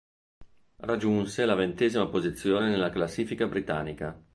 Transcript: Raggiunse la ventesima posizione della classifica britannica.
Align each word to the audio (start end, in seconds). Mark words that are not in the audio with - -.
Raggiunse 0.77 1.45
la 1.45 1.53
ventesima 1.53 2.07
posizione 2.07 2.71
della 2.71 2.89
classifica 2.89 3.45
britannica. 3.45 4.19